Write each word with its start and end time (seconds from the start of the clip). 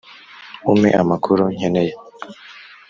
umpe 0.71 0.89
amakuru 1.01 1.43
nkeneye” 1.55 1.93